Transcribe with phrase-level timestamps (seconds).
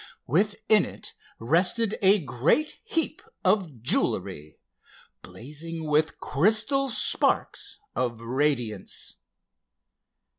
[0.25, 4.57] Within it rested a great heap of jewelry,
[5.21, 9.17] blazing with crystal sparks of radiance.